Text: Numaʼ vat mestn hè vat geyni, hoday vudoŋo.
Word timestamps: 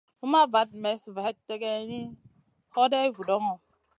Numaʼ 0.19 0.47
vat 0.53 0.69
mestn 0.83 1.11
hè 1.11 1.15
vat 1.17 1.37
geyni, 1.61 2.01
hoday 2.73 3.07
vudoŋo. 3.15 3.53